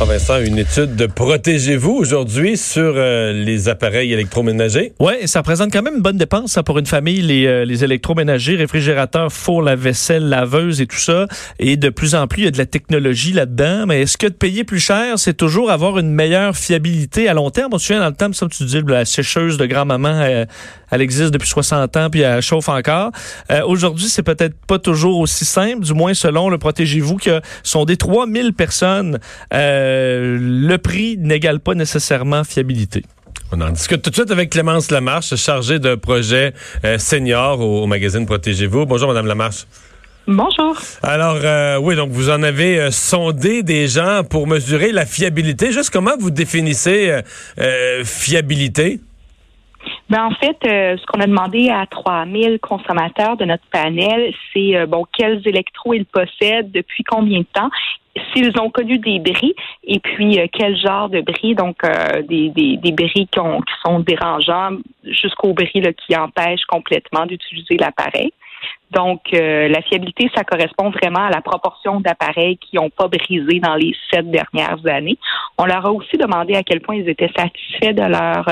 [0.00, 4.92] Vincent, une étude de Protégez-vous aujourd'hui sur euh, les appareils électroménagers.
[4.98, 8.56] Oui, ça représente quand même une bonne dépense ça, pour une famille, les, euh, électroménagers,
[8.56, 11.28] réfrigérateurs, four, la vaisselle, laveuse et tout ça.
[11.60, 13.86] Et de plus en plus, il y a de la technologie là-dedans.
[13.86, 17.50] Mais est-ce que de payer plus cher, c'est toujours avoir une meilleure fiabilité à long
[17.50, 17.72] terme?
[17.72, 20.44] On se dans le temps, comme tu dis, la sécheuse de grand-maman, euh,
[20.92, 23.10] elle existe depuis 60 ans, puis elle chauffe encore.
[23.66, 27.96] Aujourd'hui, c'est peut-être pas toujours aussi simple, du moins selon le Protégez-vous, que sont des
[27.96, 29.18] 3000 personnes.
[29.52, 33.04] Euh, le prix n'égale pas nécessairement fiabilité.
[33.50, 37.86] On en discute tout de suite avec Clémence Lamarche, chargée de projet euh, senior au,
[37.86, 38.86] magazine Protégez-vous.
[38.86, 39.66] Bonjour, Madame Lamarche.
[40.28, 40.76] Bonjour.
[41.02, 45.72] Alors, euh, oui, donc vous en avez sondé des gens pour mesurer la fiabilité.
[45.72, 47.20] Juste comment vous définissez
[48.04, 49.00] fiabilité?
[50.12, 55.06] Ben, en fait, ce qu'on a demandé à 3000 consommateurs de notre panel, c'est bon
[55.10, 57.70] quels électros ils possèdent, depuis combien de temps
[58.32, 62.50] s'ils ont connu des bris et puis euh, quel genre de bris, donc euh, des,
[62.50, 63.40] des, des, bris qui,
[63.84, 65.70] sont dérangeants jusqu'aux bris
[66.06, 68.32] qui empêchent complètement d'utiliser l'appareil.
[68.90, 73.58] Donc, euh, la fiabilité, ça correspond vraiment à la proportion d'appareils qui n'ont pas brisé
[73.60, 75.16] dans les sept dernières années.
[75.56, 78.44] On leur a aussi demandé à quel point ils étaient satisfaits de leur,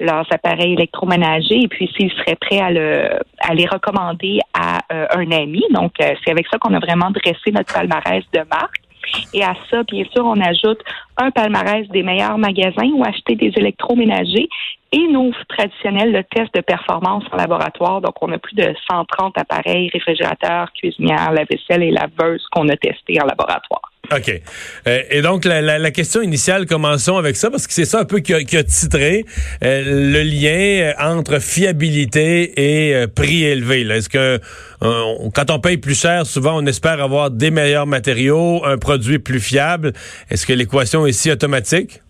[0.00, 5.30] leurs appareils électroménagers et puis s'ils seraient prêts à, le, à les recommander à un
[5.30, 5.62] ami.
[5.70, 8.83] Donc, c'est avec ça qu'on a vraiment dressé notre palmarès de marque.
[9.32, 10.80] Et à ça, bien sûr, on ajoute
[11.16, 14.48] un palmarès des meilleurs magasins où acheter des électroménagers
[14.92, 18.00] et nos traditionnels tests de performance en laboratoire.
[18.00, 23.20] Donc, on a plus de 130 appareils, réfrigérateurs, cuisinières, lave-vaisselle et laveuses qu'on a testés
[23.20, 23.93] en laboratoire.
[24.12, 24.42] OK.
[24.86, 28.20] Euh, et donc, la, question initiale, commençons avec ça, parce que c'est ça un peu
[28.20, 29.24] qui a, titré
[29.62, 33.82] euh, le lien entre fiabilité et euh, prix élevé.
[33.82, 34.40] Est-ce que
[35.34, 39.40] quand on paye plus cher, souvent on espère avoir des meilleurs matériaux, un produit plus
[39.40, 39.94] fiable.
[40.30, 42.02] Est-ce que l'équation est si automatique?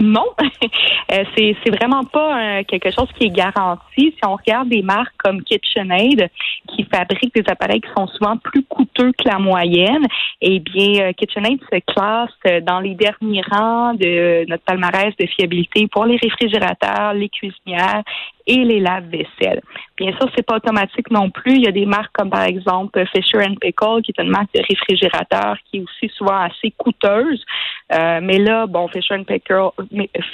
[0.00, 0.26] Non,
[1.12, 3.80] euh, c'est vraiment pas euh, quelque chose qui est garanti.
[3.96, 6.30] Si on regarde des marques comme KitchenAid
[6.68, 10.06] qui fabriquent des appareils qui sont souvent plus coûteux que la moyenne,
[10.40, 15.88] eh bien euh, KitchenAid se classe dans les derniers rangs de notre palmarès de fiabilité
[15.88, 18.02] pour les réfrigérateurs, les cuisinières
[18.48, 19.60] et les lave-vaisselle.
[19.98, 21.56] Bien sûr, c'est pas automatique non plus.
[21.56, 24.62] Il y a des marques comme par exemple Fisher Pickle, qui est une marque de
[24.66, 27.44] réfrigérateur qui est aussi souvent assez coûteuse.
[27.92, 29.70] Euh, mais là, bon, Fisher Pickle,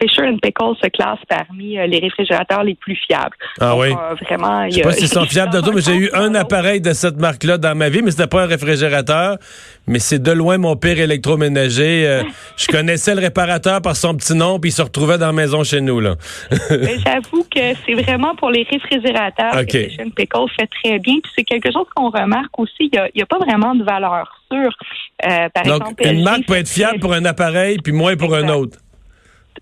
[0.00, 3.36] Fisher Pickle se classe parmi euh, les réfrigérateurs les plus fiables.
[3.60, 3.88] Ah oui.
[3.91, 6.81] Euh, vraiment, je sais pas s'ils sont fiables de tout, mais j'ai eu un appareil
[6.81, 9.38] de cette marque-là dans ma vie, mais c'était pas un réfrigérateur.
[9.86, 12.22] Mais c'est de loin mon pire électroménager.
[12.56, 15.64] je connaissais le réparateur par son petit nom, puis il se retrouvait dans la maison
[15.64, 16.16] chez nous là.
[16.50, 21.15] J'avoue que c'est vraiment pour les réfrigérateurs que Fisher Pickle fait très bien.
[21.22, 22.91] Puis c'est quelque chose qu'on remarque aussi.
[22.92, 24.76] Il n'y a, pas vraiment de valeur sûre.
[25.20, 28.78] par Donc, une marque peut être fiable pour un appareil, puis moins pour un autre.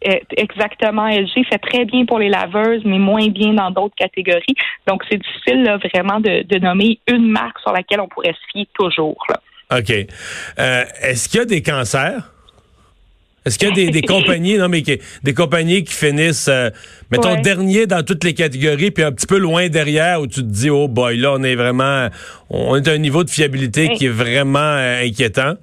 [0.06, 1.06] Euh, exactement.
[1.08, 4.54] LG fait très bien pour les laveuses, mais moins bien dans d'autres catégories.
[4.86, 9.24] Donc, c'est difficile vraiment de, nommer une marque sur laquelle on pourrait se fier toujours.
[9.70, 9.90] OK.
[10.58, 12.31] Euh, est-ce qu'il y a des cancers?
[13.44, 16.70] Est-ce qu'il y a des, compagnies, non, mais des compagnies qui finissent, euh,
[17.10, 20.46] mettons, dernier dans toutes les catégories, puis un petit peu loin derrière où tu te
[20.46, 22.08] dis, oh boy, là, on est vraiment,
[22.50, 25.54] on est à un niveau de fiabilité qui est vraiment inquiétant?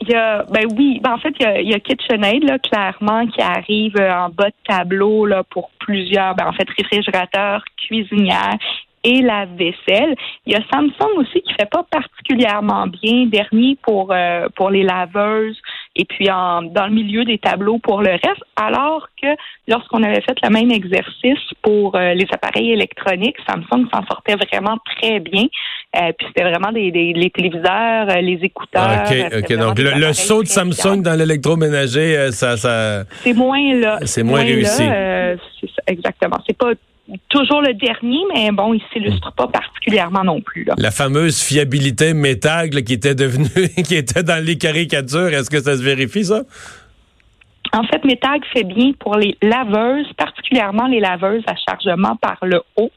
[0.00, 2.44] Il y a, ben oui, ben en fait, il y a, il y a KitchenAid,
[2.44, 6.68] là, clairement, qui arrive euh, en bas de tableau là, pour plusieurs, ben, en fait,
[6.76, 8.58] réfrigérateurs, cuisinières
[9.02, 10.14] et la vaisselle.
[10.46, 14.82] Il y a Samsung aussi qui fait pas particulièrement bien, dernier pour euh, pour les
[14.82, 15.60] laveuses
[15.98, 19.26] et puis en, dans le milieu des tableaux pour le reste, alors que
[19.66, 24.78] lorsqu'on avait fait le même exercice pour euh, les appareils électroniques, Samsung s'en sortait vraiment
[24.96, 25.46] très bien.
[25.96, 29.04] Euh, puis c'était vraiment des, des, les téléviseurs, euh, les écouteurs.
[29.10, 29.52] OK, OK.
[29.58, 33.04] Donc le, saut de Samsung dans l'électroménager, ça, ça.
[33.22, 33.98] C'est moins là.
[34.04, 34.84] C'est moins, réussi.
[34.84, 36.38] c'est ça, exactement.
[36.46, 36.72] C'est pas
[37.28, 39.46] toujours le dernier, mais bon, il s'illustre pas
[39.88, 40.66] particulièrement non plus.
[40.76, 45.76] La fameuse fiabilité métag qui était devenue, qui était dans les caricatures, est-ce que ça
[45.76, 46.42] se vérifie ça?
[47.74, 52.62] En fait, Métag fait bien pour les laveuses, particulièrement les laveuses à chargement par le
[52.76, 52.90] haut.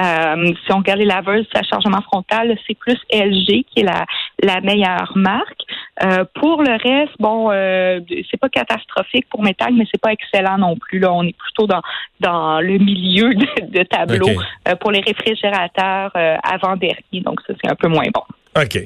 [0.00, 4.06] Euh, si on regarde les laveuses à chargement frontal, c'est plus LG qui est la,
[4.42, 5.60] la meilleure marque.
[6.02, 8.00] Euh, pour le reste, bon, euh,
[8.30, 10.98] c'est pas catastrophique pour Métag, mais c'est pas excellent non plus.
[10.98, 11.80] Là, on est plutôt dans
[12.20, 14.28] dans le milieu de, tableau
[14.68, 18.22] euh, pour les réfrigérateurs avant dernier, donc ça c'est un peu moins bon.
[18.56, 18.84] OK.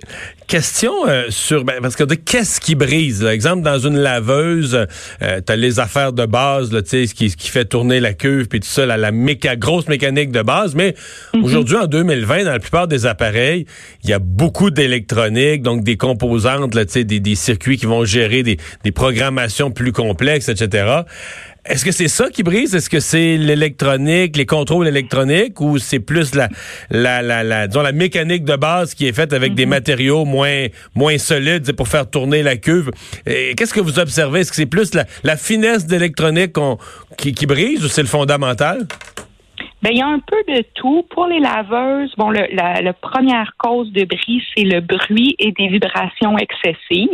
[0.48, 3.22] Question euh, sur ben, parce que de qu'est-ce qui brise?
[3.22, 3.32] Là?
[3.32, 4.86] exemple dans une laveuse
[5.22, 8.00] euh, tu as les affaires de base là tu sais ce qui, qui fait tourner
[8.00, 10.96] la cuve puis tout ça la, la méca, grosse mécanique de base mais
[11.40, 13.64] aujourd'hui en 2020 dans la plupart des appareils
[14.02, 17.86] il y a beaucoup d'électronique donc des composantes là tu sais des, des circuits qui
[17.86, 21.02] vont gérer des, des programmations plus complexes etc
[21.64, 22.74] est-ce que c'est ça qui brise?
[22.74, 26.48] Est-ce que c'est l'électronique, les contrôles électroniques ou c'est plus la,
[26.90, 30.66] la, la, la, disons, la mécanique de base qui est faite avec des matériaux moins,
[30.94, 32.90] moins solides pour faire tourner la cuve?
[33.24, 34.40] Qu'est-ce que vous observez?
[34.40, 36.56] Est-ce que c'est plus la, la finesse d'électronique
[37.16, 38.86] qui brise ou c'est le fondamental?
[39.82, 41.06] Ben, il y a un peu de tout.
[41.10, 45.52] Pour les laveuses, bon, le, la, la première cause de bris, c'est le bruit et
[45.52, 47.08] des vibrations excessives.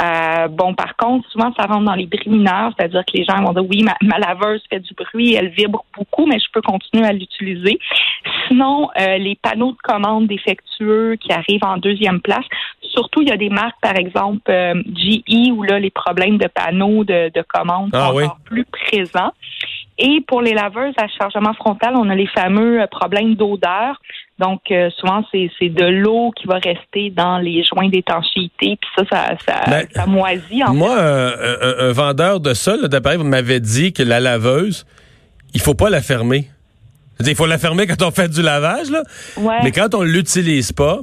[0.00, 3.42] Euh, bon, par contre, souvent, ça rentre dans les bris mineurs, c'est-à-dire que les gens
[3.42, 6.60] vont dire, oui, ma, ma, laveuse fait du bruit, elle vibre beaucoup, mais je peux
[6.60, 7.78] continuer à l'utiliser.
[8.46, 12.44] Sinon, euh, les panneaux de commande défectueux qui arrivent en deuxième place,
[12.82, 16.46] surtout, il y a des marques, par exemple, euh, GE, où là, les problèmes de
[16.46, 18.24] panneaux de, de commande Ah sont oui.
[18.24, 19.32] encore plus présents.
[19.98, 24.00] Et pour les laveuses à chargement frontal, on a les fameux euh, problèmes d'odeur.
[24.38, 28.90] Donc, euh, souvent, c'est c'est de l'eau qui va rester dans les joints d'étanchéité, puis
[28.98, 30.62] ça, ça, ça, Ben, ça moisit.
[30.64, 34.84] En Moi, un, un- un vendeur de ça, d'appareil, m'avait dit que la laveuse,
[35.54, 36.44] il faut pas la fermer.
[37.14, 39.02] C'est-à-dire, Il faut la fermer quand on fait du lavage, là.
[39.38, 39.56] Ouais.
[39.64, 40.98] Mais quand on l'utilise pas,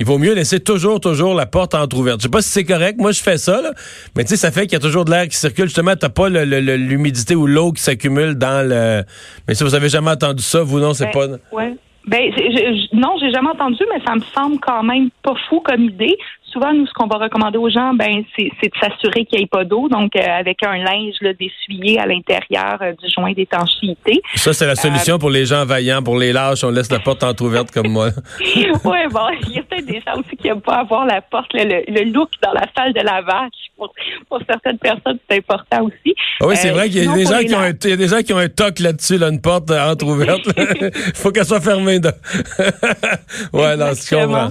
[0.00, 2.18] il vaut mieux laisser toujours, toujours la porte entrouverte.
[2.20, 2.98] Je sais pas si c'est correct.
[2.98, 3.70] Moi, je fais ça, là.
[4.16, 5.64] Mais tu sais, ça fait qu'il y a toujours de l'air qui circule.
[5.66, 9.02] Justement, t'as pas le- le- le- l'humidité ou l'eau qui s'accumule dans le...
[9.46, 11.26] Mais si vous avez jamais entendu ça, vous, non, c'est Ben, pas...
[11.56, 11.74] ouais.
[12.06, 15.60] Ben, je- je- non, j'ai jamais entendu, mais ça me semble quand même pas fou
[15.60, 16.16] comme idée.
[16.54, 19.48] Souvent, nous, ce qu'on va recommander aux gens, ben, c'est de s'assurer qu'il n'y ait
[19.48, 24.22] pas d'eau, donc euh, avec un linge d'essuyer à l'intérieur euh, du joint d'étanchéité.
[24.36, 26.02] Ça, c'est la solution pour les gens vaillants.
[26.02, 28.08] Pour les lâches, on laisse la porte entrouverte comme moi.
[28.40, 28.66] oui,
[29.10, 31.64] bon, il y a peut-être des gens aussi qui n'aiment pas avoir la porte, le,
[31.64, 33.50] le- le look dans la salle de lavage.
[33.76, 33.92] Pour,
[34.28, 36.14] pour certaines personnes, c'est important aussi.
[36.40, 37.92] Ah oui, c'est Euh, vrai qu'il y a des gens qui ont un, il y
[37.92, 40.42] a des gens qui ont un toc là-dessus, là, une porte entrouverte.
[41.16, 41.98] faut qu'elle soit fermée.
[43.52, 44.26] ouais, non, Exactement.
[44.26, 44.50] comprends.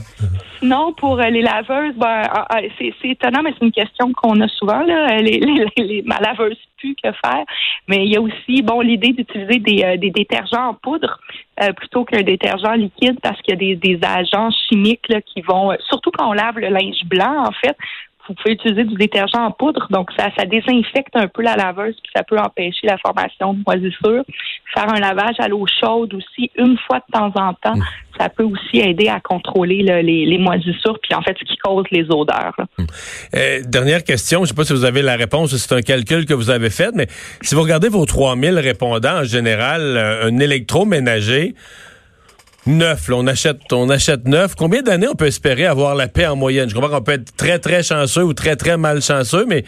[0.63, 4.39] Sinon, pour euh, les laveuses, ben, ah, ah, c'est étonnant, mais c'est une question qu'on
[4.39, 4.79] a souvent.
[4.79, 7.43] Là, les, les, les- ma laveuse pue, que faire?
[7.89, 11.19] Mais il y a aussi bon l'idée d'utiliser des, euh, des détergents en poudre
[11.61, 15.41] euh, plutôt qu'un détergent liquide parce qu'il y a des, des agents chimiques là, qui
[15.41, 17.75] vont, euh, surtout quand on lave le linge blanc, en fait,
[18.27, 21.95] vous pouvez utiliser du détergent en poudre, donc ça, ça désinfecte un peu la laveuse,
[22.01, 24.23] puis ça peut empêcher la formation de moisissures.
[24.73, 27.79] Faire un lavage à l'eau chaude aussi, une fois de temps en temps,
[28.17, 31.85] ça peut aussi aider à contrôler les, les moisissures, puis en fait, ce qui cause
[31.91, 32.53] les odeurs.
[32.57, 32.65] là.
[33.35, 36.25] Euh, dernière question, je ne sais pas si vous avez la réponse, c'est un calcul
[36.25, 37.07] que vous avez fait, mais
[37.41, 41.55] si vous regardez vos 3000 répondants, en général, euh, un électroménager,
[42.65, 44.55] neuf, là, on achète, on achète neuf.
[44.55, 46.69] Combien d'années on peut espérer avoir la paix en moyenne?
[46.69, 49.63] Je comprends qu'on peut être très, très chanceux ou très, très malchanceux, mais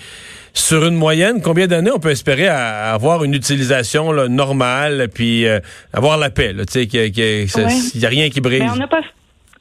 [0.53, 5.09] sur une moyenne, combien d'années on peut espérer à- à avoir une utilisation là, normale,
[5.13, 5.59] puis euh,
[5.94, 6.53] avoir la paix?
[6.69, 7.45] sais, qu'il Ouais.
[7.95, 8.62] n'y a rien qui brise.
[8.62, 9.01] Mais on n'a pas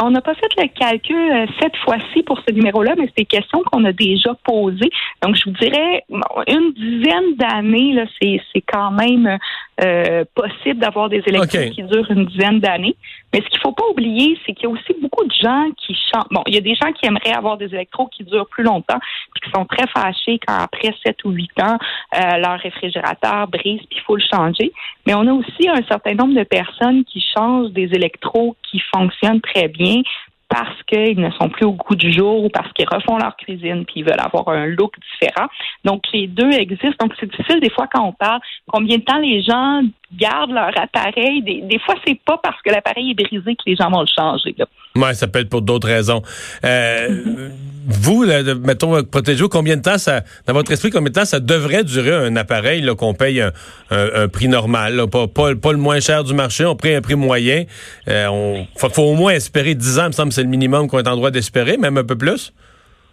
[0.02, 3.24] on n'a pas fait le calcul euh, cette fois-ci pour ce numéro-là, mais c'est des
[3.26, 4.90] questions qu'on a déjà posées.
[5.22, 6.02] Donc, je vous dirais,
[6.48, 9.38] une dizaine d'années, c'est, quand même
[9.84, 12.96] euh, possible d'avoir des élections qui durent une dizaine d'années.
[13.34, 15.92] Mais ce qu'il faut pas oublier, c'est qu'il y a aussi beaucoup de gens qui
[15.92, 16.28] changent.
[16.30, 19.00] Bon, il y a des gens qui aimeraient avoir des électros qui durent plus longtemps,
[19.32, 21.76] puis qui sont très fâchés quand après 7 ou 8 ans,
[22.14, 24.72] euh, leur réfrigérateur brise, puis il faut le changer.
[25.04, 29.40] Mais on a aussi un certain nombre de personnes qui changent des électros qui fonctionnent
[29.40, 30.02] très bien
[30.48, 33.84] parce qu'ils ne sont plus au goût du jour ou parce qu'ils refont leur cuisine
[33.84, 35.48] puis ils veulent avoir un look différent.
[35.84, 36.94] Donc, les deux existent.
[37.00, 39.82] Donc, c'est difficile des fois quand on parle combien de temps les gens
[40.18, 41.42] gardent leur appareil.
[41.42, 44.06] Des, des fois, c'est pas parce que l'appareil est brisé que les gens vont le
[44.06, 44.54] changer.
[44.58, 44.66] là.
[45.14, 46.22] Ça peut être pour d'autres raisons.
[46.64, 47.50] Euh,
[47.86, 48.24] vous,
[48.64, 52.14] mettons, protégez combien de temps ça, dans votre esprit, combien de temps ça devrait durer
[52.14, 53.42] un appareil qu'on paye
[53.90, 57.64] un, prix normal, pas, pas, le moins cher du marché, on paye un prix moyen.
[58.08, 60.98] Euh, on, faut, au moins espérer 10 ans, il me semble c'est le minimum qu'on
[60.98, 62.52] est en droit d'espérer, même un peu plus.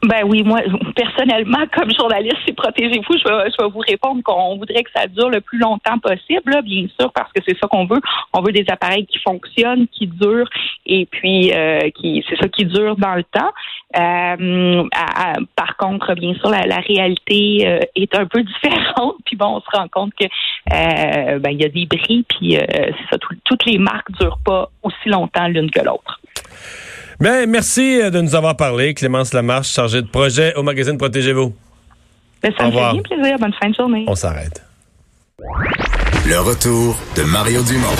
[0.03, 0.59] Ben oui, moi,
[0.95, 3.17] personnellement, comme journaliste, c'est protégez-vous.
[3.19, 6.59] Je vais, je vais vous répondre qu'on voudrait que ça dure le plus longtemps possible,
[6.63, 7.99] bien sûr, parce que c'est ça qu'on veut.
[8.33, 10.49] On veut des appareils qui fonctionnent, qui durent,
[10.87, 13.51] et puis euh, qui, c'est ça qui dure dans le temps.
[13.95, 14.83] Euh,
[15.55, 19.17] par contre, bien sûr, la, la réalité euh, est un peu différente.
[19.25, 22.57] Puis bon, on se rend compte que euh, ben il y a des bris, puis
[22.57, 23.17] c'est ça.
[23.19, 26.19] tout- toutes les marques durent pas aussi longtemps l'une que l'autre.
[27.21, 28.95] Ben, merci de nous avoir parlé.
[28.95, 31.53] Clémence Lamarche, chargée de projet au magazine Protégez-vous.
[32.41, 33.37] Ben, ça Au me fait bien plaisir.
[33.37, 34.05] Bonne fin de journée.
[34.07, 34.63] On s'arrête.
[36.25, 37.95] Le retour de Mario Dumont.